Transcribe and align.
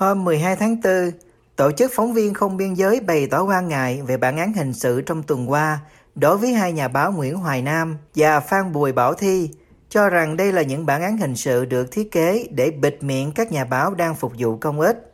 Hôm 0.00 0.24
12 0.24 0.56
tháng 0.56 0.76
4, 0.84 1.12
Tổ 1.56 1.72
chức 1.72 1.90
Phóng 1.94 2.12
viên 2.12 2.34
Không 2.34 2.56
Biên 2.56 2.74
Giới 2.74 3.00
bày 3.00 3.26
tỏ 3.26 3.42
quan 3.42 3.68
ngại 3.68 4.02
về 4.06 4.16
bản 4.16 4.36
án 4.36 4.52
hình 4.52 4.72
sự 4.72 5.00
trong 5.00 5.22
tuần 5.22 5.50
qua 5.50 5.78
đối 6.14 6.36
với 6.36 6.52
hai 6.52 6.72
nhà 6.72 6.88
báo 6.88 7.12
Nguyễn 7.12 7.36
Hoài 7.36 7.62
Nam 7.62 7.96
và 8.14 8.40
Phan 8.40 8.72
Bùi 8.72 8.92
Bảo 8.92 9.14
Thi, 9.14 9.50
cho 9.88 10.08
rằng 10.08 10.36
đây 10.36 10.52
là 10.52 10.62
những 10.62 10.86
bản 10.86 11.02
án 11.02 11.18
hình 11.18 11.36
sự 11.36 11.64
được 11.64 11.92
thiết 11.92 12.10
kế 12.12 12.46
để 12.50 12.70
bịt 12.70 12.98
miệng 13.00 13.32
các 13.32 13.52
nhà 13.52 13.64
báo 13.64 13.94
đang 13.94 14.14
phục 14.14 14.32
vụ 14.38 14.56
công 14.56 14.80
ích. 14.80 15.12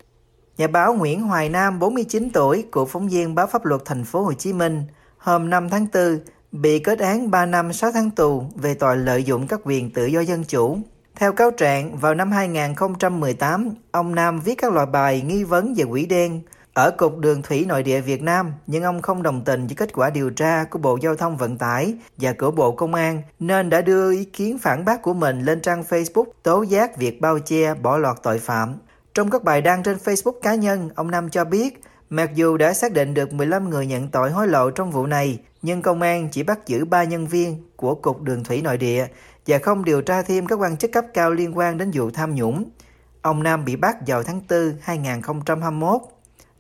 Nhà 0.59 0.67
báo 0.67 0.95
Nguyễn 0.95 1.21
Hoài 1.23 1.49
Nam, 1.49 1.79
49 1.79 2.31
tuổi, 2.31 2.65
cựu 2.73 2.85
phóng 2.85 3.09
viên 3.09 3.35
báo 3.35 3.47
pháp 3.47 3.65
luật 3.65 3.83
thành 3.85 4.05
phố 4.05 4.23
Hồ 4.23 4.33
Chí 4.33 4.53
Minh, 4.53 4.83
hôm 5.19 5.51
5 5.51 5.69
tháng 5.71 5.87
4 5.95 6.19
bị 6.53 6.79
kết 6.79 6.99
án 6.99 7.31
3 7.31 7.47
năm 7.47 7.73
6 7.73 7.93
tháng 7.93 8.11
tù 8.11 8.45
về 8.55 8.75
tội 8.75 8.97
lợi 8.97 9.25
dụng 9.25 9.47
các 9.47 9.61
quyền 9.65 9.91
tự 9.91 10.07
do 10.07 10.21
dân 10.21 10.45
chủ. 10.45 10.79
Theo 11.17 11.33
cáo 11.33 11.51
trạng, 11.51 11.97
vào 11.97 12.15
năm 12.15 12.33
2018, 12.33 13.71
ông 13.91 14.15
Nam 14.15 14.41
viết 14.41 14.55
các 14.59 14.73
loại 14.73 14.87
bài 14.87 15.21
nghi 15.21 15.45
vấn 15.45 15.75
về 15.75 15.85
quỹ 15.85 16.07
đen 16.07 16.41
ở 16.75 16.91
Cục 16.91 17.19
Đường 17.19 17.43
Thủy 17.43 17.65
Nội 17.69 17.83
địa 17.83 18.01
Việt 18.01 18.23
Nam, 18.23 18.53
nhưng 18.67 18.83
ông 18.83 19.03
không 19.03 19.23
đồng 19.23 19.45
tình 19.45 19.67
với 19.67 19.75
kết 19.77 19.93
quả 19.93 20.11
điều 20.11 20.31
tra 20.31 20.65
của 20.65 20.79
Bộ 20.79 20.99
Giao 21.03 21.17
thông 21.17 21.37
Vận 21.37 21.59
tải 21.59 21.95
và 22.17 22.33
của 22.39 22.51
Bộ 22.51 22.73
Công 22.73 22.95
an, 22.95 23.23
nên 23.39 23.71
đã 23.71 23.81
đưa 23.81 24.13
ý 24.13 24.25
kiến 24.25 24.59
phản 24.59 24.85
bác 24.85 25.03
của 25.03 25.15
mình 25.15 25.41
lên 25.43 25.61
trang 25.61 25.83
Facebook 25.89 26.25
tố 26.43 26.63
giác 26.63 26.97
việc 26.97 27.21
bao 27.21 27.39
che 27.39 27.75
bỏ 27.75 27.99
lọt 27.99 28.23
tội 28.23 28.39
phạm. 28.39 28.75
Trong 29.15 29.31
các 29.31 29.45
bài 29.45 29.61
đăng 29.61 29.83
trên 29.83 29.97
Facebook 30.05 30.41
cá 30.43 30.55
nhân, 30.55 30.91
ông 30.95 31.11
Nam 31.11 31.31
cho 31.31 31.45
biết, 31.45 31.83
mặc 32.11 32.35
dù 32.35 32.57
đã 32.57 32.73
xác 32.73 32.93
định 32.93 33.15
được 33.15 33.33
15 33.33 33.71
người 33.71 33.87
nhận 33.87 34.09
tội 34.09 34.31
hối 34.31 34.49
lộ 34.49 34.71
trong 34.71 34.91
vụ 34.91 35.07
này, 35.07 35.39
nhưng 35.67 35.83
công 35.83 36.03
an 36.03 36.29
chỉ 36.33 36.43
bắt 36.43 36.67
giữ 36.67 36.85
3 36.85 37.05
nhân 37.05 37.27
viên 37.27 37.63
của 37.77 37.95
Cục 37.95 38.23
Đường 38.23 38.45
Thủy 38.45 38.63
Nội 38.63 38.77
địa 38.77 39.07
và 39.47 39.59
không 39.59 39.85
điều 39.85 40.03
tra 40.03 40.23
thêm 40.23 40.47
các 40.47 40.55
quan 40.55 40.77
chức 40.77 40.93
cấp 40.93 41.05
cao 41.15 41.31
liên 41.31 41.59
quan 41.59 41.79
đến 41.79 41.91
vụ 41.95 42.11
tham 42.11 42.35
nhũng. 42.35 42.65
Ông 43.23 43.43
Nam 43.43 43.65
bị 43.65 43.77
bắt 43.77 43.97
vào 44.07 44.23
tháng 44.23 44.41
4 44.51 44.73
2021. 44.81 46.01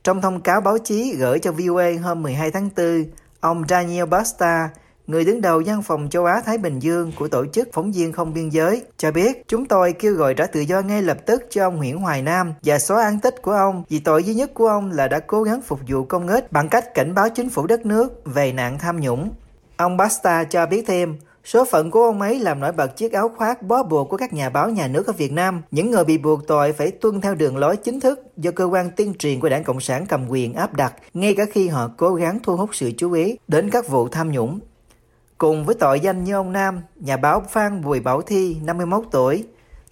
Trong 0.04 0.20
thông 0.20 0.40
cáo 0.40 0.60
báo 0.60 0.78
chí 0.78 1.14
gửi 1.18 1.38
cho 1.38 1.52
VOA 1.52 1.92
hôm 2.02 2.22
12 2.22 2.50
tháng 2.50 2.70
4, 2.76 3.04
ông 3.40 3.64
Daniel 3.68 4.06
Basta, 4.06 4.68
người 5.06 5.24
đứng 5.24 5.40
đầu 5.40 5.62
văn 5.66 5.82
phòng 5.82 6.08
châu 6.10 6.24
Á-Thái 6.24 6.58
Bình 6.58 6.78
Dương 6.78 7.12
của 7.18 7.28
Tổ 7.28 7.46
chức 7.46 7.68
Phóng 7.72 7.92
viên 7.92 8.12
Không 8.12 8.34
Biên 8.34 8.48
Giới, 8.48 8.82
cho 8.96 9.10
biết 9.10 9.48
chúng 9.48 9.66
tôi 9.66 9.92
kêu 9.92 10.14
gọi 10.14 10.34
trả 10.34 10.46
tự 10.46 10.60
do 10.60 10.80
ngay 10.80 11.02
lập 11.02 11.18
tức 11.26 11.42
cho 11.50 11.66
ông 11.66 11.76
Nguyễn 11.76 11.98
Hoài 11.98 12.22
Nam 12.22 12.54
và 12.62 12.78
xóa 12.78 13.04
án 13.04 13.20
tích 13.20 13.42
của 13.42 13.52
ông 13.52 13.84
vì 13.88 13.98
tội 13.98 14.24
duy 14.24 14.34
nhất 14.34 14.54
của 14.54 14.68
ông 14.68 14.90
là 14.90 15.08
đã 15.08 15.20
cố 15.20 15.42
gắng 15.42 15.60
phục 15.62 15.80
vụ 15.88 16.04
công 16.04 16.28
ích 16.28 16.52
bằng 16.52 16.68
cách 16.68 16.94
cảnh 16.94 17.14
báo 17.14 17.28
chính 17.28 17.50
phủ 17.50 17.66
đất 17.66 17.86
nước 17.86 18.22
về 18.24 18.52
nạn 18.52 18.78
tham 18.78 19.00
nhũng. 19.00 19.30
Ông 19.76 19.96
Basta 19.96 20.44
cho 20.44 20.66
biết 20.66 20.84
thêm, 20.86 21.16
Số 21.46 21.64
phận 21.64 21.90
của 21.90 22.04
ông 22.04 22.20
ấy 22.20 22.38
làm 22.38 22.60
nổi 22.60 22.72
bật 22.72 22.96
chiếc 22.96 23.12
áo 23.12 23.30
khoác 23.36 23.62
bó 23.62 23.82
buộc 23.82 24.08
của 24.08 24.16
các 24.16 24.32
nhà 24.32 24.50
báo 24.50 24.70
nhà 24.70 24.88
nước 24.88 25.06
ở 25.06 25.12
Việt 25.12 25.32
Nam. 25.32 25.62
Những 25.70 25.90
người 25.90 26.04
bị 26.04 26.18
buộc 26.18 26.46
tội 26.46 26.72
phải 26.72 26.90
tuân 26.90 27.20
theo 27.20 27.34
đường 27.34 27.56
lối 27.56 27.76
chính 27.76 28.00
thức 28.00 28.22
do 28.36 28.50
cơ 28.50 28.64
quan 28.64 28.90
tuyên 28.96 29.14
truyền 29.14 29.40
của 29.40 29.48
đảng 29.48 29.64
Cộng 29.64 29.80
sản 29.80 30.06
cầm 30.08 30.28
quyền 30.28 30.54
áp 30.54 30.74
đặt, 30.74 30.94
ngay 31.14 31.34
cả 31.34 31.44
khi 31.52 31.68
họ 31.68 31.90
cố 31.96 32.14
gắng 32.14 32.38
thu 32.42 32.56
hút 32.56 32.70
sự 32.72 32.92
chú 32.96 33.12
ý 33.12 33.38
đến 33.48 33.70
các 33.70 33.88
vụ 33.88 34.08
tham 34.08 34.32
nhũng. 34.32 34.60
Cùng 35.38 35.64
với 35.64 35.74
tội 35.74 36.00
danh 36.00 36.24
như 36.24 36.34
ông 36.34 36.52
Nam, 36.52 36.80
nhà 36.96 37.16
báo 37.16 37.42
Phan 37.50 37.82
Bùi 37.82 38.00
Bảo 38.00 38.22
Thi, 38.22 38.56
51 38.62 39.04
tuổi, 39.10 39.44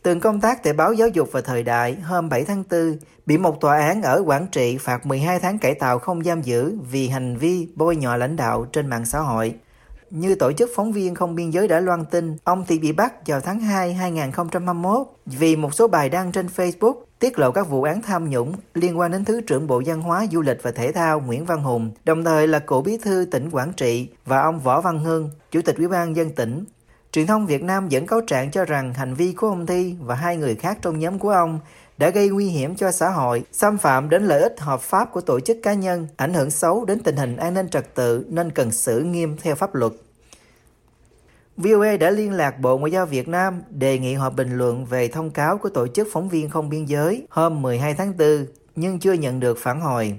từng 0.02 0.20
công 0.20 0.40
tác 0.40 0.62
tại 0.62 0.72
báo 0.72 0.92
giáo 0.92 1.08
dục 1.08 1.28
và 1.32 1.40
thời 1.40 1.62
đại 1.62 1.94
hôm 1.94 2.28
7 2.28 2.44
tháng 2.44 2.64
4, 2.70 2.96
bị 3.26 3.38
một 3.38 3.60
tòa 3.60 3.80
án 3.80 4.02
ở 4.02 4.22
Quảng 4.26 4.46
Trị 4.52 4.78
phạt 4.78 5.06
12 5.06 5.40
tháng 5.40 5.58
cải 5.58 5.74
tạo 5.74 5.98
không 5.98 6.24
giam 6.24 6.42
giữ 6.42 6.78
vì 6.90 7.08
hành 7.08 7.36
vi 7.36 7.68
bôi 7.74 7.96
nhọ 7.96 8.16
lãnh 8.16 8.36
đạo 8.36 8.66
trên 8.72 8.86
mạng 8.86 9.04
xã 9.04 9.20
hội. 9.20 9.54
Như 10.10 10.34
tổ 10.34 10.52
chức 10.52 10.70
phóng 10.76 10.92
viên 10.92 11.14
không 11.14 11.34
biên 11.34 11.50
giới 11.50 11.68
đã 11.68 11.80
loan 11.80 12.04
tin, 12.04 12.36
ông 12.44 12.64
thì 12.68 12.78
bị 12.78 12.92
bắt 12.92 13.26
vào 13.26 13.40
tháng 13.40 13.60
2 13.60 13.94
2021 13.94 15.06
vì 15.26 15.56
một 15.56 15.74
số 15.74 15.88
bài 15.88 16.08
đăng 16.08 16.32
trên 16.32 16.46
Facebook 16.46 16.94
tiết 17.18 17.38
lộ 17.38 17.50
các 17.50 17.68
vụ 17.68 17.82
án 17.82 18.02
tham 18.02 18.30
nhũng 18.30 18.54
liên 18.74 18.98
quan 18.98 19.12
đến 19.12 19.24
Thứ 19.24 19.40
trưởng 19.40 19.66
Bộ 19.66 19.82
Văn 19.86 20.00
hóa, 20.00 20.26
Du 20.32 20.42
lịch 20.42 20.62
và 20.62 20.70
Thể 20.70 20.92
thao 20.92 21.20
Nguyễn 21.20 21.44
Văn 21.44 21.62
Hùng, 21.62 21.90
đồng 22.04 22.24
thời 22.24 22.48
là 22.48 22.58
cựu 22.58 22.82
bí 22.82 22.98
thư 22.98 23.26
tỉnh 23.30 23.50
Quảng 23.50 23.72
Trị 23.72 24.08
và 24.26 24.40
ông 24.40 24.60
Võ 24.60 24.80
Văn 24.80 24.98
Hưng, 24.98 25.30
Chủ 25.50 25.60
tịch 25.62 25.76
Ủy 25.76 25.88
ban 25.88 26.16
dân 26.16 26.30
tỉnh. 26.30 26.64
Truyền 27.12 27.26
thông 27.26 27.46
Việt 27.46 27.62
Nam 27.62 27.88
dẫn 27.88 28.06
cáo 28.06 28.20
trạng 28.26 28.50
cho 28.50 28.64
rằng 28.64 28.94
hành 28.94 29.14
vi 29.14 29.32
của 29.32 29.48
ông 29.48 29.66
Thi 29.66 29.96
và 30.00 30.14
hai 30.14 30.36
người 30.36 30.54
khác 30.54 30.78
trong 30.82 30.98
nhóm 30.98 31.18
của 31.18 31.30
ông 31.30 31.60
đã 31.98 32.10
gây 32.10 32.28
nguy 32.28 32.46
hiểm 32.46 32.74
cho 32.74 32.90
xã 32.90 33.10
hội, 33.10 33.44
xâm 33.52 33.78
phạm 33.78 34.08
đến 34.08 34.24
lợi 34.24 34.42
ích 34.42 34.60
hợp 34.60 34.80
pháp 34.80 35.12
của 35.12 35.20
tổ 35.20 35.40
chức 35.40 35.56
cá 35.62 35.74
nhân, 35.74 36.08
ảnh 36.16 36.34
hưởng 36.34 36.50
xấu 36.50 36.84
đến 36.84 36.98
tình 37.00 37.16
hình 37.16 37.36
an 37.36 37.54
ninh 37.54 37.68
trật 37.68 37.94
tự 37.94 38.24
nên 38.28 38.50
cần 38.50 38.70
xử 38.70 39.00
nghiêm 39.00 39.36
theo 39.42 39.54
pháp 39.54 39.74
luật. 39.74 39.92
VOA 41.56 41.96
đã 41.96 42.10
liên 42.10 42.32
lạc 42.32 42.60
Bộ 42.60 42.78
Ngoại 42.78 42.92
giao 42.92 43.06
Việt 43.06 43.28
Nam 43.28 43.62
đề 43.70 43.98
nghị 43.98 44.14
họ 44.14 44.30
bình 44.30 44.58
luận 44.58 44.84
về 44.84 45.08
thông 45.08 45.30
cáo 45.30 45.58
của 45.58 45.68
Tổ 45.68 45.86
chức 45.86 46.08
Phóng 46.12 46.28
viên 46.28 46.50
Không 46.50 46.68
Biên 46.68 46.84
Giới 46.84 47.26
hôm 47.30 47.62
12 47.62 47.94
tháng 47.94 48.16
4, 48.18 48.46
nhưng 48.76 48.98
chưa 48.98 49.12
nhận 49.12 49.40
được 49.40 49.58
phản 49.58 49.80
hồi. 49.80 50.18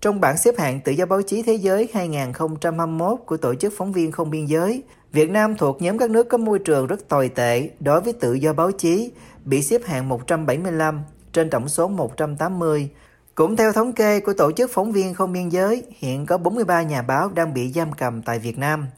Trong 0.00 0.20
bảng 0.20 0.36
xếp 0.36 0.58
hạng 0.58 0.80
tự 0.80 0.92
do 0.92 1.06
báo 1.06 1.22
chí 1.22 1.42
thế 1.42 1.54
giới 1.54 1.88
2021 1.94 3.18
của 3.26 3.36
Tổ 3.36 3.54
chức 3.54 3.72
Phóng 3.76 3.92
viên 3.92 4.12
Không 4.12 4.30
Biên 4.30 4.46
Giới, 4.46 4.82
Việt 5.12 5.30
Nam 5.30 5.56
thuộc 5.56 5.82
nhóm 5.82 5.98
các 5.98 6.10
nước 6.10 6.28
có 6.28 6.38
môi 6.38 6.58
trường 6.58 6.86
rất 6.86 7.08
tồi 7.08 7.28
tệ 7.28 7.70
đối 7.80 8.00
với 8.00 8.12
tự 8.12 8.34
do 8.34 8.52
báo 8.52 8.72
chí, 8.72 9.12
bị 9.44 9.62
xếp 9.62 9.80
hạng 9.84 10.08
175 10.08 11.02
trên 11.32 11.50
tổng 11.50 11.68
số 11.68 11.88
180. 11.88 12.90
Cũng 13.34 13.56
theo 13.56 13.72
thống 13.72 13.92
kê 13.92 14.20
của 14.20 14.32
Tổ 14.32 14.52
chức 14.52 14.70
Phóng 14.74 14.92
viên 14.92 15.14
Không 15.14 15.32
Biên 15.32 15.48
Giới, 15.48 15.82
hiện 15.98 16.26
có 16.26 16.38
43 16.38 16.82
nhà 16.82 17.02
báo 17.02 17.28
đang 17.28 17.54
bị 17.54 17.72
giam 17.72 17.92
cầm 17.92 18.22
tại 18.22 18.38
Việt 18.38 18.58
Nam– 18.58 18.86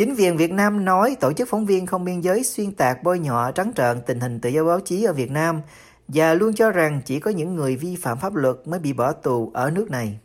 Chính 0.00 0.14
viên 0.14 0.36
Việt 0.36 0.52
Nam 0.52 0.84
nói 0.84 1.16
tổ 1.20 1.32
chức 1.32 1.48
phóng 1.48 1.66
viên 1.66 1.86
không 1.86 2.04
biên 2.04 2.20
giới 2.20 2.44
xuyên 2.44 2.72
tạc 2.72 3.02
bôi 3.02 3.18
nhọ 3.18 3.50
trắng 3.52 3.72
trợn 3.76 4.00
tình 4.06 4.20
hình 4.20 4.40
tự 4.40 4.50
do 4.50 4.64
báo 4.64 4.80
chí 4.80 5.04
ở 5.04 5.12
Việt 5.12 5.30
Nam 5.30 5.60
và 6.08 6.34
luôn 6.34 6.54
cho 6.54 6.70
rằng 6.70 7.00
chỉ 7.04 7.20
có 7.20 7.30
những 7.30 7.54
người 7.54 7.76
vi 7.76 7.96
phạm 7.96 8.18
pháp 8.18 8.34
luật 8.34 8.56
mới 8.66 8.80
bị 8.80 8.92
bỏ 8.92 9.12
tù 9.12 9.50
ở 9.54 9.70
nước 9.70 9.90
này. 9.90 10.18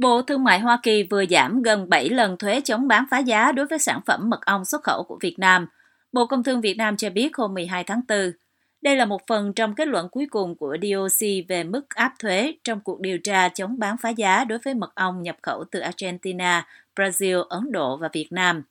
Bộ 0.00 0.22
Thương 0.22 0.44
mại 0.44 0.60
Hoa 0.60 0.80
Kỳ 0.82 1.06
vừa 1.10 1.24
giảm 1.30 1.62
gần 1.62 1.88
7 1.88 2.08
lần 2.08 2.36
thuế 2.36 2.60
chống 2.60 2.88
bán 2.88 3.04
phá 3.10 3.18
giá 3.18 3.52
đối 3.52 3.66
với 3.66 3.78
sản 3.78 4.00
phẩm 4.06 4.30
mật 4.30 4.40
ong 4.46 4.64
xuất 4.64 4.82
khẩu 4.82 5.04
của 5.08 5.18
Việt 5.22 5.36
Nam. 5.38 5.66
Bộ 6.12 6.26
Công 6.26 6.42
Thương 6.42 6.60
Việt 6.60 6.74
Nam 6.74 6.96
cho 6.96 7.10
biết 7.10 7.36
hôm 7.36 7.54
12 7.54 7.84
tháng 7.84 8.00
4, 8.08 8.32
đây 8.82 8.96
là 8.96 9.04
một 9.04 9.26
phần 9.26 9.52
trong 9.52 9.74
kết 9.74 9.88
luận 9.88 10.08
cuối 10.08 10.26
cùng 10.30 10.56
của 10.56 10.76
DOC 10.82 11.28
về 11.48 11.64
mức 11.64 11.88
áp 11.88 12.12
thuế 12.18 12.54
trong 12.64 12.80
cuộc 12.80 13.00
điều 13.00 13.18
tra 13.18 13.48
chống 13.48 13.78
bán 13.78 13.96
phá 13.96 14.08
giá 14.08 14.44
đối 14.44 14.58
với 14.58 14.74
mật 14.74 14.94
ong 14.94 15.22
nhập 15.22 15.36
khẩu 15.42 15.64
từ 15.70 15.80
Argentina, 15.80 16.66
Brazil, 16.96 17.42
Ấn 17.42 17.72
Độ 17.72 17.96
và 17.96 18.08
Việt 18.12 18.26
Nam. 18.30 18.62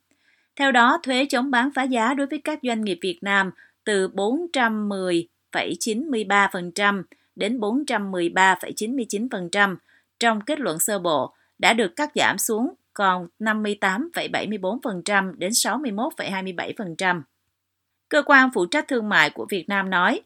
Theo 0.56 0.72
đó, 0.72 0.98
thuế 1.02 1.26
chống 1.30 1.50
bán 1.50 1.70
phá 1.74 1.82
giá 1.82 2.14
đối 2.14 2.26
với 2.26 2.40
các 2.44 2.58
doanh 2.62 2.84
nghiệp 2.84 2.98
Việt 3.02 3.18
Nam 3.22 3.50
từ 3.84 4.08
410,93% 4.08 7.02
đến 7.36 7.60
413,99% 7.60 9.76
trong 10.20 10.40
kết 10.40 10.60
luận 10.60 10.78
sơ 10.78 10.98
bộ 10.98 11.34
đã 11.58 11.72
được 11.72 11.96
cắt 11.96 12.10
giảm 12.14 12.38
xuống 12.38 12.74
còn 12.94 13.28
58,74% 13.38 15.34
đến 15.38 15.50
61,27%. 15.50 17.22
Cơ 18.12 18.22
quan 18.26 18.50
phụ 18.54 18.66
trách 18.66 18.88
thương 18.88 19.08
mại 19.08 19.30
của 19.30 19.46
Việt 19.50 19.68
Nam 19.68 19.90
nói, 19.90 20.20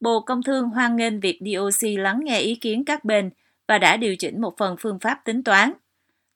Bộ 0.00 0.20
Công 0.20 0.42
Thương 0.42 0.68
hoan 0.68 0.96
nghênh 0.96 1.20
việc 1.20 1.38
DOC 1.40 1.88
lắng 1.98 2.20
nghe 2.24 2.40
ý 2.40 2.54
kiến 2.54 2.84
các 2.84 3.04
bên 3.04 3.30
và 3.68 3.78
đã 3.78 3.96
điều 3.96 4.16
chỉnh 4.16 4.40
một 4.40 4.54
phần 4.58 4.76
phương 4.80 4.98
pháp 4.98 5.24
tính 5.24 5.44
toán. 5.44 5.72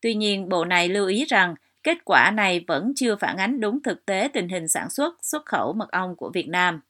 Tuy 0.01 0.15
nhiên, 0.15 0.49
Bộ 0.49 0.65
này 0.65 0.89
lưu 0.89 1.07
ý 1.07 1.25
rằng 1.25 1.55
kết 1.83 1.99
quả 2.05 2.31
này 2.31 2.65
vẫn 2.67 2.93
chưa 2.97 3.17
phản 3.17 3.37
ánh 3.37 3.61
đúng 3.61 3.83
thực 3.83 4.07
tế 4.07 4.29
tình 4.33 4.49
hình 4.49 4.69
sản 4.69 4.91
xuất, 4.91 5.15
xuất 5.23 5.47
khẩu 5.47 5.73
mật 5.73 5.91
ong 5.91 6.17
của 6.17 6.31
Việt 6.31 6.49
Nam. 6.49 6.81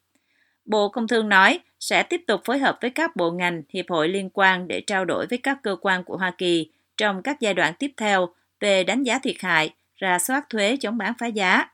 Bộ 0.65 0.89
Công 0.89 1.09
Thương 1.09 1.29
nói 1.29 1.61
sẽ 1.81 2.03
tiếp 2.03 2.25
tục 2.27 2.41
phối 2.45 2.59
hợp 2.59 2.79
với 2.81 2.91
các 2.91 3.17
bộ 3.17 3.31
ngành, 3.31 3.63
hiệp 3.69 3.85
hội 3.89 4.09
liên 4.09 4.31
quan 4.33 4.69
để 4.69 4.81
trao 4.81 5.05
đổi 5.05 5.27
với 5.27 5.39
các 5.39 5.59
cơ 5.63 5.77
quan 5.81 6.05
của 6.05 6.17
Hoa 6.17 6.31
Kỳ 6.39 6.71
trong 6.97 7.23
các 7.23 7.41
giai 7.41 7.55
đoạn 7.55 7.75
tiếp 7.79 7.91
theo 7.97 8.29
về 8.61 8.85
đánh 8.85 9.03
giá 9.03 9.19
thiệt 9.19 9.37
hại, 9.39 9.75
ra 9.97 10.19
soát 10.19 10.51
thuế 10.51 10.77
chống 10.81 10.99
bán 10.99 11.13
phá 11.19 11.27
giá. 11.27 11.65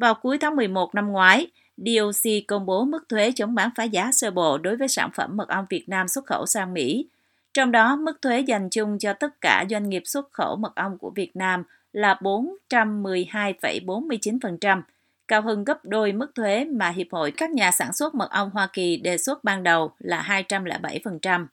Vào 0.00 0.14
cuối 0.14 0.38
tháng 0.38 0.56
11 0.56 0.94
năm 0.94 1.12
ngoái, 1.12 1.46
DOC 1.76 2.30
công 2.48 2.66
bố 2.66 2.84
mức 2.84 3.08
thuế 3.08 3.32
chống 3.36 3.54
bán 3.54 3.70
phá 3.76 3.84
giá 3.84 4.12
sơ 4.12 4.30
bộ 4.30 4.58
đối 4.58 4.76
với 4.76 4.88
sản 4.88 5.10
phẩm 5.14 5.36
mật 5.36 5.48
ong 5.48 5.66
Việt 5.70 5.88
Nam 5.88 6.08
xuất 6.08 6.26
khẩu 6.26 6.46
sang 6.46 6.74
Mỹ. 6.74 7.06
Trong 7.54 7.72
đó, 7.72 7.96
mức 7.96 8.22
thuế 8.22 8.40
dành 8.40 8.70
chung 8.70 8.98
cho 8.98 9.12
tất 9.12 9.40
cả 9.40 9.64
doanh 9.70 9.88
nghiệp 9.88 10.02
xuất 10.04 10.32
khẩu 10.32 10.56
mật 10.56 10.74
ong 10.74 10.98
của 10.98 11.10
Việt 11.10 11.36
Nam 11.36 11.62
là 11.92 12.18
412,49%, 12.20 14.82
cao 15.28 15.42
hơn 15.42 15.64
gấp 15.64 15.84
đôi 15.84 16.12
mức 16.12 16.34
thuế 16.34 16.64
mà 16.64 16.88
Hiệp 16.88 17.06
hội 17.10 17.30
các 17.30 17.50
nhà 17.50 17.70
sản 17.70 17.92
xuất 17.92 18.14
mật 18.14 18.30
ong 18.30 18.50
Hoa 18.50 18.68
Kỳ 18.72 18.96
đề 18.96 19.18
xuất 19.18 19.44
ban 19.44 19.62
đầu 19.62 19.92
là 19.98 20.44
207%. 20.48 21.46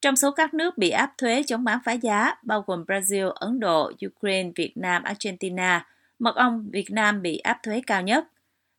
Trong 0.00 0.16
số 0.16 0.30
các 0.30 0.54
nước 0.54 0.78
bị 0.78 0.90
áp 0.90 1.12
thuế 1.18 1.42
chống 1.46 1.64
bán 1.64 1.78
phá 1.84 1.92
giá, 1.92 2.34
bao 2.42 2.64
gồm 2.66 2.84
Brazil, 2.88 3.30
Ấn 3.30 3.60
Độ, 3.60 3.92
Ukraine, 4.06 4.50
Việt 4.56 4.72
Nam, 4.76 5.02
Argentina, 5.02 5.86
mật 6.18 6.36
ong 6.36 6.70
Việt 6.72 6.90
Nam 6.90 7.22
bị 7.22 7.38
áp 7.38 7.58
thuế 7.62 7.82
cao 7.86 8.02
nhất. 8.02 8.24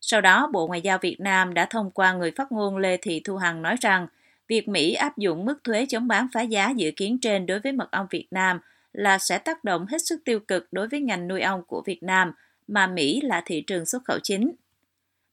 Sau 0.02 0.22
đó, 0.22 0.50
Bộ 0.54 0.68
Ngoại 0.68 0.82
giao 0.82 0.98
Việt 0.98 1.20
Nam 1.20 1.54
đã 1.54 1.66
thông 1.66 1.92
qua 1.92 2.14
người 2.14 2.32
phát 2.32 2.52
ngôn 2.52 2.78
Lê 2.78 2.98
Thị 2.98 3.22
Thu 3.26 3.38
Hằng 3.38 3.62
nói 3.62 3.76
rằng 3.82 4.08
việc 4.48 4.68
Mỹ 4.68 4.94
áp 4.94 5.18
dụng 5.18 5.46
mức 5.46 5.64
thuế 5.64 5.86
chống 5.90 6.08
bán 6.08 6.28
phá 6.34 6.42
giá 6.42 6.70
dự 6.70 6.92
kiến 6.96 7.18
trên 7.22 7.46
đối 7.46 7.60
với 7.60 7.72
mật 7.72 7.92
ong 7.92 8.08
Việt 8.10 8.28
Nam 8.32 8.60
là 8.94 9.18
sẽ 9.18 9.38
tác 9.38 9.64
động 9.64 9.86
hết 9.86 9.98
sức 10.06 10.22
tiêu 10.26 10.40
cực 10.40 10.68
đối 10.72 10.88
với 10.88 11.02
ngành 11.02 11.28
nuôi 11.28 11.42
ong 11.42 11.64
của 11.68 11.84
Việt 11.86 12.04
Nam, 12.04 12.32
mà 12.68 12.88
Mỹ 12.88 13.22
là 13.22 13.42
thị 13.46 13.62
trường 13.68 13.86
xuất 13.86 14.04
khẩu 14.06 14.20
chính. 14.24 14.52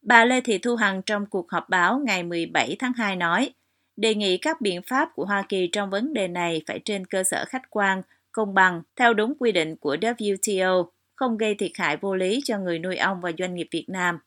Bà 0.03 0.25
Lê 0.25 0.41
Thị 0.41 0.59
Thu 0.59 0.77
Hằng 0.77 1.03
trong 1.03 1.27
cuộc 1.27 1.51
họp 1.51 1.69
báo 1.69 1.99
ngày 2.07 2.23
17 2.23 2.77
tháng 2.79 2.93
2 2.93 3.17
nói, 3.17 3.51
đề 3.97 4.15
nghị 4.15 4.39
các 4.39 4.61
biện 4.61 4.83
pháp 4.83 5.09
của 5.15 5.25
Hoa 5.25 5.43
Kỳ 5.49 5.67
trong 5.73 5.91
vấn 5.91 6.13
đề 6.13 6.29
này 6.29 6.63
phải 6.67 6.81
trên 6.85 7.07
cơ 7.07 7.25
sở 7.25 7.45
khách 7.45 7.71
quan, 7.71 8.03
công 8.33 8.55
bằng, 8.55 8.83
theo 8.97 9.15
đúng 9.15 9.35
quy 9.39 9.53
định 9.53 9.77
của 9.77 9.97
WTO, 9.97 10.87
không 11.17 11.37
gây 11.37 11.55
thiệt 11.55 11.71
hại 11.75 11.97
vô 11.97 12.15
lý 12.17 12.41
cho 12.45 12.59
người 12.59 12.79
nuôi 12.79 12.97
ong 12.97 13.21
và 13.21 13.33
doanh 13.39 13.55
nghiệp 13.55 13.69
Việt 13.71 13.89
Nam. 13.89 14.19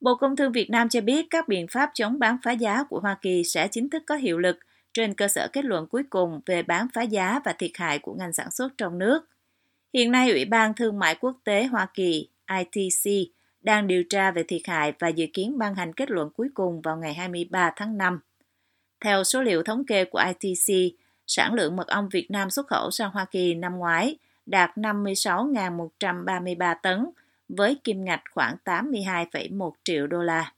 Bộ 0.00 0.14
Công 0.14 0.36
Thương 0.36 0.52
Việt 0.52 0.70
Nam 0.70 0.88
cho 0.88 1.00
biết 1.00 1.26
các 1.30 1.48
biện 1.48 1.66
pháp 1.68 1.90
chống 1.94 2.18
bán 2.18 2.36
phá 2.42 2.52
giá 2.52 2.84
của 2.84 3.00
Hoa 3.00 3.18
Kỳ 3.22 3.44
sẽ 3.44 3.68
chính 3.68 3.90
thức 3.90 4.02
có 4.06 4.14
hiệu 4.14 4.38
lực 4.38 4.58
trên 4.94 5.14
cơ 5.14 5.28
sở 5.28 5.48
kết 5.52 5.64
luận 5.64 5.86
cuối 5.86 6.02
cùng 6.10 6.40
về 6.46 6.62
bán 6.62 6.86
phá 6.94 7.02
giá 7.02 7.40
và 7.44 7.52
thiệt 7.52 7.70
hại 7.74 7.98
của 7.98 8.14
ngành 8.14 8.32
sản 8.32 8.50
xuất 8.50 8.78
trong 8.78 8.98
nước. 8.98 9.28
Hiện 9.94 10.12
nay, 10.12 10.30
Ủy 10.30 10.44
ban 10.44 10.74
Thương 10.74 10.98
mại 10.98 11.14
Quốc 11.14 11.36
tế 11.44 11.64
Hoa 11.64 11.86
Kỳ 11.94 12.28
ITC 12.58 13.32
đang 13.60 13.86
điều 13.86 14.04
tra 14.10 14.30
về 14.30 14.42
thiệt 14.48 14.62
hại 14.64 14.92
và 14.98 15.08
dự 15.08 15.26
kiến 15.32 15.58
ban 15.58 15.74
hành 15.74 15.92
kết 15.92 16.10
luận 16.10 16.30
cuối 16.30 16.48
cùng 16.54 16.80
vào 16.80 16.96
ngày 16.96 17.14
23 17.14 17.72
tháng 17.76 17.98
5. 17.98 18.20
Theo 19.00 19.24
số 19.24 19.42
liệu 19.42 19.62
thống 19.62 19.86
kê 19.86 20.04
của 20.04 20.22
ITC, 20.26 20.96
sản 21.26 21.54
lượng 21.54 21.76
mật 21.76 21.86
ong 21.86 22.08
Việt 22.08 22.30
Nam 22.30 22.50
xuất 22.50 22.66
khẩu 22.66 22.90
sang 22.90 23.10
Hoa 23.10 23.24
Kỳ 23.24 23.54
năm 23.54 23.78
ngoái 23.78 24.16
đạt 24.52 24.70
56.133 24.76 26.74
tấn, 26.82 27.06
với 27.48 27.80
kim 27.84 28.04
ngạch 28.04 28.20
khoảng 28.34 28.56
82,1 28.64 29.70
triệu 29.84 30.06
đô 30.06 30.22
la. 30.22 30.52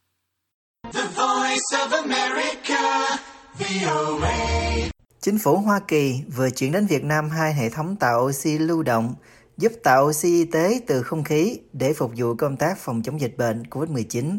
Chính 5.21 5.39
phủ 5.39 5.57
Hoa 5.57 5.81
Kỳ 5.89 6.15
vừa 6.37 6.51
chuyển 6.51 6.73
đến 6.73 6.87
Việt 6.87 7.05
Nam 7.05 7.31
hai 7.31 7.55
hệ 7.55 7.71
thống 7.71 7.97
tạo 7.97 8.21
oxy 8.25 8.59
lưu 8.59 8.83
động 8.83 9.15
giúp 9.57 9.73
tạo 9.83 10.05
oxy 10.07 10.29
y 10.29 10.45
tế 10.45 10.81
từ 10.87 11.03
không 11.03 11.25
khí 11.25 11.59
để 11.73 11.93
phục 11.93 12.13
vụ 12.17 12.35
công 12.35 12.57
tác 12.57 12.79
phòng 12.79 13.03
chống 13.03 13.21
dịch 13.21 13.37
bệnh 13.39 13.63
COVID-19. 13.63 14.39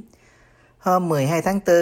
Hôm 0.77 1.09
12 1.09 1.41
tháng 1.41 1.59
4, 1.67 1.75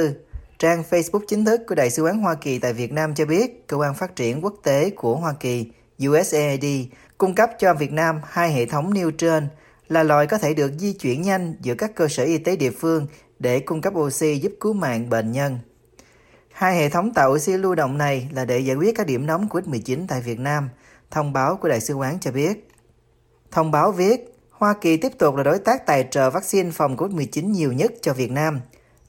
trang 0.59 0.83
Facebook 0.89 1.25
chính 1.27 1.45
thức 1.45 1.61
của 1.67 1.75
Đại 1.75 1.89
sứ 1.89 2.03
quán 2.03 2.19
Hoa 2.19 2.35
Kỳ 2.35 2.59
tại 2.59 2.73
Việt 2.73 2.91
Nam 2.91 3.15
cho 3.15 3.25
biết 3.25 3.67
Cơ 3.67 3.77
quan 3.77 3.95
Phát 3.95 4.15
triển 4.15 4.43
Quốc 4.43 4.53
tế 4.63 4.89
của 4.89 5.15
Hoa 5.15 5.33
Kỳ 5.39 5.71
USAID 6.07 6.65
cung 7.17 7.35
cấp 7.35 7.49
cho 7.59 7.73
Việt 7.73 7.91
Nam 7.91 8.21
hai 8.25 8.53
hệ 8.53 8.65
thống 8.65 8.93
nêu 8.93 9.11
trên 9.11 9.47
là 9.87 10.03
loại 10.03 10.27
có 10.27 10.37
thể 10.37 10.53
được 10.53 10.71
di 10.79 10.93
chuyển 10.93 11.21
nhanh 11.21 11.55
giữa 11.61 11.75
các 11.75 11.95
cơ 11.95 12.07
sở 12.07 12.23
y 12.23 12.37
tế 12.37 12.55
địa 12.55 12.71
phương 12.71 13.07
để 13.39 13.59
cung 13.59 13.81
cấp 13.81 13.93
oxy 13.95 14.39
giúp 14.39 14.51
cứu 14.59 14.73
mạng 14.73 15.09
bệnh 15.09 15.31
nhân. 15.31 15.59
Hai 16.51 16.77
hệ 16.77 16.89
thống 16.89 17.13
tạo 17.13 17.31
oxy 17.31 17.57
lưu 17.57 17.75
động 17.75 17.97
này 17.97 18.29
là 18.31 18.45
để 18.45 18.59
giải 18.59 18.75
quyết 18.75 18.95
các 18.95 19.07
điểm 19.07 19.25
nóng 19.25 19.47
COVID-19 19.47 20.05
tại 20.07 20.21
Việt 20.21 20.39
Nam, 20.39 20.69
thông 21.11 21.33
báo 21.33 21.55
của 21.55 21.69
Đại 21.69 21.79
sứ 21.81 21.93
quán 21.93 22.17
cho 22.21 22.31
biết. 22.31 22.69
Thông 23.51 23.71
báo 23.71 23.91
viết, 23.91 24.35
Hoa 24.51 24.73
Kỳ 24.81 24.97
tiếp 24.97 25.11
tục 25.17 25.35
là 25.35 25.43
đối 25.43 25.59
tác 25.59 25.85
tài 25.85 26.07
trợ 26.11 26.29
vaccine 26.29 26.71
phòng 26.71 26.97
COVID-19 26.97 27.49
nhiều 27.49 27.71
nhất 27.71 27.91
cho 28.01 28.13
Việt 28.13 28.31
Nam. 28.31 28.59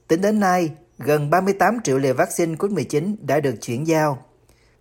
Tính 0.08 0.20
đến 0.20 0.40
nay, 0.40 0.70
gần 0.98 1.30
38 1.30 1.78
triệu 1.84 1.98
liều 1.98 2.14
vaccine 2.14 2.54
COVID-19 2.54 3.16
đã 3.20 3.40
được 3.40 3.54
chuyển 3.62 3.86
giao. 3.86 4.24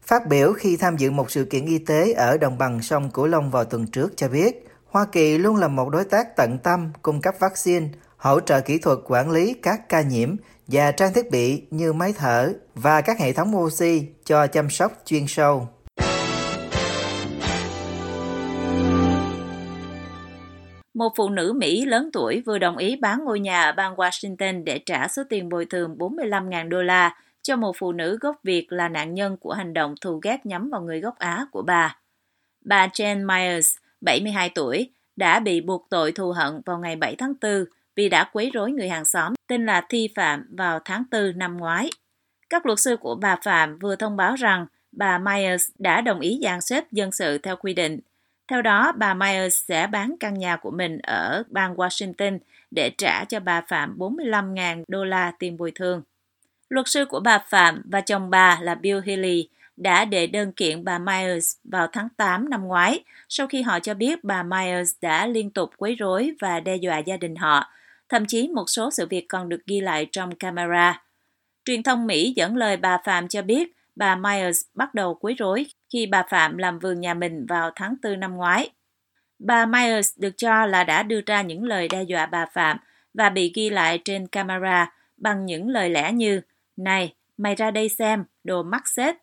Phát 0.07 0.27
biểu 0.27 0.53
khi 0.53 0.77
tham 0.77 0.97
dự 0.97 1.11
một 1.11 1.31
sự 1.31 1.45
kiện 1.45 1.65
y 1.65 1.77
tế 1.77 2.13
ở 2.13 2.37
đồng 2.37 2.57
bằng 2.57 2.81
sông 2.81 3.09
Cửu 3.09 3.27
Long 3.27 3.51
vào 3.51 3.65
tuần 3.65 3.87
trước 3.87 4.17
cho 4.17 4.27
biết, 4.27 4.67
Hoa 4.85 5.05
Kỳ 5.11 5.37
luôn 5.37 5.55
là 5.55 5.67
một 5.67 5.89
đối 5.89 6.03
tác 6.03 6.35
tận 6.35 6.57
tâm 6.63 6.91
cung 7.01 7.21
cấp 7.21 7.35
vaccine, 7.39 7.87
hỗ 8.17 8.39
trợ 8.39 8.61
kỹ 8.61 8.77
thuật 8.77 8.97
quản 9.05 9.31
lý 9.31 9.53
các 9.53 9.89
ca 9.89 10.01
nhiễm 10.01 10.35
và 10.67 10.91
trang 10.91 11.13
thiết 11.13 11.31
bị 11.31 11.63
như 11.71 11.93
máy 11.93 12.13
thở 12.17 12.53
và 12.75 13.01
các 13.01 13.19
hệ 13.19 13.33
thống 13.33 13.55
oxy 13.55 14.07
cho 14.25 14.47
chăm 14.47 14.69
sóc 14.69 14.91
chuyên 15.05 15.25
sâu. 15.27 15.67
Một 20.93 21.09
phụ 21.17 21.29
nữ 21.29 21.53
Mỹ 21.57 21.85
lớn 21.85 22.09
tuổi 22.13 22.43
vừa 22.45 22.57
đồng 22.57 22.77
ý 22.77 22.95
bán 23.01 23.25
ngôi 23.25 23.39
nhà 23.39 23.63
ở 23.63 23.71
bang 23.71 23.95
Washington 23.95 24.63
để 24.63 24.79
trả 24.85 25.07
số 25.07 25.23
tiền 25.29 25.49
bồi 25.49 25.65
thường 25.65 25.95
45.000 25.97 26.69
đô 26.69 26.81
la 26.81 27.15
cho 27.43 27.55
một 27.55 27.75
phụ 27.77 27.91
nữ 27.91 28.17
gốc 28.21 28.35
Việt 28.43 28.71
là 28.71 28.89
nạn 28.89 29.13
nhân 29.13 29.37
của 29.37 29.53
hành 29.53 29.73
động 29.73 29.95
thù 30.01 30.19
ghét 30.23 30.45
nhắm 30.45 30.69
vào 30.69 30.81
người 30.81 30.99
gốc 30.99 31.19
Á 31.19 31.45
của 31.51 31.61
bà. 31.61 31.97
Bà 32.61 32.87
Jane 32.87 33.25
Myers, 33.25 33.75
72 34.01 34.49
tuổi, 34.49 34.89
đã 35.15 35.39
bị 35.39 35.61
buộc 35.61 35.87
tội 35.89 36.11
thù 36.11 36.31
hận 36.31 36.61
vào 36.65 36.79
ngày 36.79 36.95
7 36.95 37.15
tháng 37.15 37.33
4 37.41 37.65
vì 37.95 38.09
đã 38.09 38.29
quấy 38.33 38.51
rối 38.53 38.71
người 38.71 38.89
hàng 38.89 39.05
xóm 39.05 39.33
tên 39.47 39.65
là 39.65 39.85
Thi 39.89 40.09
Phạm 40.15 40.45
vào 40.57 40.79
tháng 40.85 41.03
4 41.11 41.37
năm 41.37 41.57
ngoái. 41.57 41.89
Các 42.49 42.65
luật 42.65 42.79
sư 42.79 42.97
của 42.97 43.15
bà 43.15 43.35
Phạm 43.43 43.79
vừa 43.79 43.95
thông 43.95 44.17
báo 44.17 44.35
rằng 44.35 44.65
bà 44.91 45.17
Myers 45.17 45.69
đã 45.77 46.01
đồng 46.01 46.19
ý 46.19 46.39
dàn 46.43 46.61
xếp 46.61 46.91
dân 46.91 47.11
sự 47.11 47.37
theo 47.37 47.55
quy 47.55 47.73
định. 47.73 47.99
Theo 48.47 48.61
đó, 48.61 48.91
bà 48.97 49.13
Myers 49.13 49.63
sẽ 49.67 49.87
bán 49.87 50.15
căn 50.19 50.33
nhà 50.33 50.55
của 50.55 50.71
mình 50.71 50.97
ở 50.97 51.43
bang 51.49 51.75
Washington 51.75 52.39
để 52.71 52.89
trả 52.97 53.25
cho 53.25 53.39
bà 53.39 53.61
Phạm 53.61 53.97
45.000 53.97 54.83
đô 54.87 55.05
la 55.05 55.31
tiền 55.39 55.57
bồi 55.57 55.71
thường. 55.75 56.01
Luật 56.69 56.87
sư 56.87 57.05
của 57.05 57.19
bà 57.19 57.39
Phạm 57.49 57.81
và 57.85 58.01
chồng 58.01 58.29
bà 58.29 58.59
là 58.61 58.75
Bill 58.75 58.99
Healy 59.05 59.49
đã 59.77 60.05
đệ 60.05 60.27
đơn 60.27 60.51
kiện 60.51 60.83
bà 60.83 60.99
Myers 60.99 61.57
vào 61.63 61.87
tháng 61.87 62.09
8 62.17 62.49
năm 62.49 62.63
ngoái, 62.63 63.03
sau 63.29 63.47
khi 63.47 63.61
họ 63.61 63.79
cho 63.79 63.93
biết 63.93 64.23
bà 64.23 64.43
Myers 64.43 64.91
đã 65.01 65.27
liên 65.27 65.49
tục 65.49 65.69
quấy 65.77 65.95
rối 65.95 66.31
và 66.39 66.59
đe 66.59 66.75
dọa 66.75 66.97
gia 66.97 67.17
đình 67.17 67.35
họ. 67.35 67.71
Thậm 68.09 68.25
chí 68.25 68.47
một 68.47 68.65
số 68.67 68.91
sự 68.91 69.07
việc 69.09 69.25
còn 69.29 69.49
được 69.49 69.65
ghi 69.65 69.81
lại 69.81 70.07
trong 70.11 70.35
camera. 70.35 71.03
Truyền 71.65 71.83
thông 71.83 72.07
Mỹ 72.07 72.33
dẫn 72.35 72.55
lời 72.55 72.77
bà 72.77 72.97
Phạm 73.03 73.27
cho 73.27 73.41
biết 73.41 73.71
bà 73.95 74.15
Myers 74.15 74.61
bắt 74.73 74.93
đầu 74.93 75.15
quấy 75.15 75.33
rối 75.33 75.65
khi 75.93 76.05
bà 76.05 76.23
Phạm 76.29 76.57
làm 76.57 76.79
vườn 76.79 77.01
nhà 77.01 77.13
mình 77.13 77.45
vào 77.45 77.71
tháng 77.75 77.95
4 78.03 78.19
năm 78.19 78.35
ngoái. 78.35 78.69
Bà 79.39 79.65
Myers 79.65 80.19
được 80.19 80.37
cho 80.37 80.65
là 80.65 80.83
đã 80.83 81.03
đưa 81.03 81.21
ra 81.25 81.41
những 81.41 81.63
lời 81.63 81.87
đe 81.87 82.03
dọa 82.03 82.25
bà 82.25 82.45
Phạm 82.45 82.77
và 83.13 83.29
bị 83.29 83.51
ghi 83.55 83.69
lại 83.69 84.01
trên 84.05 84.27
camera 84.27 84.91
bằng 85.17 85.45
những 85.45 85.69
lời 85.69 85.89
lẽ 85.89 86.11
như 86.11 86.41
này, 86.77 87.13
mày 87.37 87.55
ra 87.55 87.71
đây 87.71 87.89
xem, 87.89 88.23
đồ 88.43 88.63
mắc 88.63 88.87
xếp. 88.87 89.15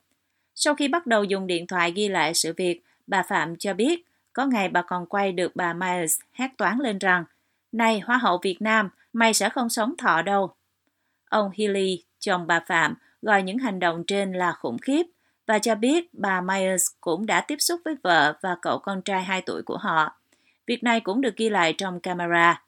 Sau 0.55 0.75
khi 0.75 0.89
bắt 0.89 1.07
đầu 1.07 1.25
dùng 1.25 1.47
điện 1.47 1.67
thoại 1.67 1.93
ghi 1.93 2.09
lại 2.09 2.35
sự 2.35 2.53
việc, 2.57 2.83
bà 3.07 3.23
Phạm 3.23 3.57
cho 3.57 3.75
biết 3.75 4.07
có 4.33 4.47
ngày 4.47 4.69
bà 4.69 4.83
còn 4.83 5.07
quay 5.07 5.33
được 5.33 5.57
bà 5.57 5.73
Myers 5.73 6.21
hét 6.33 6.49
toán 6.59 6.79
lên 6.79 6.99
rằng 6.99 7.25
Này 7.73 8.01
Hoa 8.01 8.17
hậu 8.17 8.39
Việt 8.43 8.63
Nam, 8.63 8.89
mày 9.13 9.35
sẽ 9.35 9.49
không 9.49 9.69
sống 9.69 9.95
thọ 9.99 10.23
đâu. 10.23 10.55
Ông 11.31 11.51
Healy, 11.59 12.05
chồng 12.19 12.47
bà 12.47 12.61
Phạm, 12.61 12.95
gọi 13.23 13.43
những 13.43 13.59
hành 13.59 13.79
động 13.79 14.05
trên 14.07 14.33
là 14.33 14.53
khủng 14.53 14.79
khiếp 14.79 15.07
và 15.47 15.59
cho 15.59 15.75
biết 15.75 16.15
bà 16.15 16.41
Myers 16.41 16.87
cũng 17.01 17.27
đã 17.27 17.41
tiếp 17.41 17.57
xúc 17.59 17.81
với 17.85 17.95
vợ 18.03 18.39
và 18.43 18.57
cậu 18.63 18.79
con 18.79 19.03
trai 19.03 19.25
2 19.25 19.43
tuổi 19.43 19.63
của 19.63 19.77
họ. 19.77 20.21
Việc 20.67 20.83
này 20.83 21.01
cũng 21.01 21.21
được 21.21 21.37
ghi 21.37 21.49
lại 21.49 21.75
trong 21.79 22.01
camera. 22.01 22.63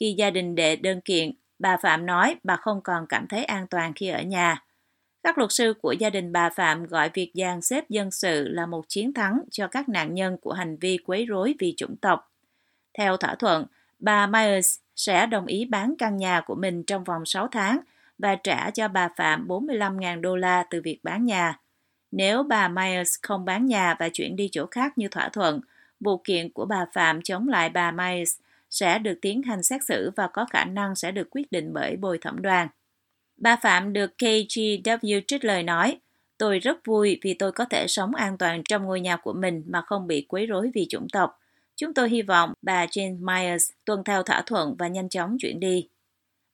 Khi 0.00 0.14
gia 0.18 0.30
đình 0.30 0.54
đệ 0.54 0.76
đơn 0.76 1.00
kiện, 1.00 1.32
bà 1.58 1.76
Phạm 1.76 2.06
nói 2.06 2.36
bà 2.44 2.56
không 2.56 2.80
còn 2.80 3.06
cảm 3.06 3.26
thấy 3.26 3.44
an 3.44 3.66
toàn 3.66 3.92
khi 3.92 4.08
ở 4.08 4.22
nhà. 4.22 4.62
Các 5.22 5.38
luật 5.38 5.52
sư 5.52 5.74
của 5.82 5.92
gia 5.92 6.10
đình 6.10 6.32
bà 6.32 6.50
Phạm 6.50 6.86
gọi 6.86 7.10
việc 7.14 7.30
dàn 7.34 7.62
xếp 7.62 7.84
dân 7.88 8.10
sự 8.10 8.48
là 8.48 8.66
một 8.66 8.84
chiến 8.88 9.12
thắng 9.12 9.40
cho 9.50 9.68
các 9.68 9.88
nạn 9.88 10.14
nhân 10.14 10.36
của 10.40 10.52
hành 10.52 10.76
vi 10.76 10.98
quấy 11.06 11.26
rối 11.26 11.54
vì 11.58 11.74
chủng 11.76 11.96
tộc. 11.96 12.32
Theo 12.98 13.16
thỏa 13.16 13.34
thuận, 13.34 13.66
bà 13.98 14.26
Myers 14.26 14.78
sẽ 14.96 15.26
đồng 15.26 15.46
ý 15.46 15.64
bán 15.64 15.94
căn 15.98 16.16
nhà 16.16 16.40
của 16.40 16.54
mình 16.54 16.82
trong 16.82 17.04
vòng 17.04 17.26
6 17.26 17.48
tháng 17.48 17.78
và 18.18 18.34
trả 18.34 18.70
cho 18.70 18.88
bà 18.88 19.08
Phạm 19.16 19.48
45.000 19.48 20.20
đô 20.20 20.36
la 20.36 20.64
từ 20.70 20.80
việc 20.84 20.98
bán 21.02 21.24
nhà. 21.24 21.58
Nếu 22.10 22.42
bà 22.42 22.68
Myers 22.68 23.14
không 23.22 23.44
bán 23.44 23.66
nhà 23.66 23.96
và 23.98 24.08
chuyển 24.08 24.36
đi 24.36 24.48
chỗ 24.52 24.66
khác 24.66 24.98
như 24.98 25.08
thỏa 25.08 25.28
thuận, 25.28 25.60
vụ 26.00 26.18
kiện 26.24 26.52
của 26.52 26.64
bà 26.64 26.86
Phạm 26.92 27.22
chống 27.22 27.48
lại 27.48 27.70
bà 27.70 27.90
Myers 27.90 28.38
sẽ 28.70 28.98
được 28.98 29.18
tiến 29.22 29.42
hành 29.42 29.62
xét 29.62 29.80
xử 29.84 30.10
và 30.16 30.26
có 30.26 30.46
khả 30.50 30.64
năng 30.64 30.94
sẽ 30.94 31.12
được 31.12 31.30
quyết 31.30 31.52
định 31.52 31.72
bởi 31.72 31.96
bồi 31.96 32.18
thẩm 32.18 32.42
đoàn. 32.42 32.68
Bà 33.36 33.56
Phạm 33.56 33.92
được 33.92 34.10
KGW 34.18 35.20
trích 35.26 35.44
lời 35.44 35.62
nói, 35.62 35.98
Tôi 36.38 36.58
rất 36.58 36.86
vui 36.86 37.18
vì 37.22 37.34
tôi 37.34 37.52
có 37.52 37.64
thể 37.64 37.86
sống 37.88 38.14
an 38.14 38.38
toàn 38.38 38.62
trong 38.64 38.84
ngôi 38.84 39.00
nhà 39.00 39.16
của 39.16 39.32
mình 39.32 39.62
mà 39.66 39.82
không 39.86 40.06
bị 40.06 40.26
quấy 40.28 40.46
rối 40.46 40.70
vì 40.74 40.86
chủng 40.88 41.06
tộc. 41.12 41.38
Chúng 41.76 41.94
tôi 41.94 42.08
hy 42.10 42.22
vọng 42.22 42.52
bà 42.62 42.86
Jane 42.86 43.18
Myers 43.20 43.70
tuân 43.84 44.04
theo 44.04 44.22
thỏa 44.22 44.42
thuận 44.42 44.76
và 44.78 44.88
nhanh 44.88 45.08
chóng 45.08 45.36
chuyển 45.40 45.60
đi. 45.60 45.88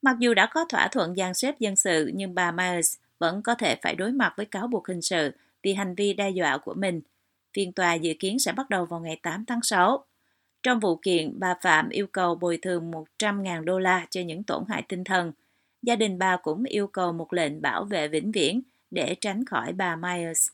Mặc 0.03 0.17
dù 0.19 0.35
đã 0.35 0.47
có 0.47 0.65
thỏa 0.69 0.89
thuận 0.89 1.17
gian 1.17 1.35
xếp 1.35 1.55
dân 1.59 1.77
sự, 1.77 2.11
nhưng 2.15 2.35
bà 2.35 2.51
Myers 2.51 2.97
vẫn 3.19 3.43
có 3.43 3.55
thể 3.55 3.77
phải 3.83 3.95
đối 3.95 4.13
mặt 4.13 4.35
với 4.37 4.47
cáo 4.47 4.67
buộc 4.67 4.89
hình 4.89 5.03
sự 5.03 5.31
vì 5.63 5.75
hành 5.75 5.95
vi 5.95 6.13
đe 6.13 6.31
dọa 6.31 6.59
của 6.59 6.75
mình. 6.75 7.01
Phiên 7.55 7.73
tòa 7.73 7.95
dự 7.95 8.13
kiến 8.19 8.39
sẽ 8.39 8.53
bắt 8.53 8.71
đầu 8.71 8.85
vào 8.85 9.01
ngày 9.01 9.21
8 9.23 9.45
tháng 9.47 9.63
6. 9.63 10.05
Trong 10.65 10.81
vụ 10.81 10.97
kiện, 10.97 11.41
bà 11.41 11.55
Phạm 11.63 11.89
yêu 11.89 12.07
cầu 12.07 12.35
bồi 12.35 12.59
thường 12.63 12.91
100.000 12.91 13.65
đô 13.65 13.79
la 13.79 14.07
cho 14.11 14.21
những 14.21 14.43
tổn 14.43 14.65
hại 14.69 14.83
tinh 14.89 15.05
thần. 15.05 15.33
Gia 15.83 15.97
đình 15.97 16.19
bà 16.19 16.37
cũng 16.37 16.65
yêu 16.65 16.87
cầu 16.87 17.13
một 17.13 17.33
lệnh 17.33 17.63
bảo 17.63 17.85
vệ 17.85 18.09
vĩnh 18.09 18.33
viễn 18.33 18.63
để 18.91 19.15
tránh 19.21 19.45
khỏi 19.45 19.73
bà 19.73 19.97
Myers. 19.97 20.49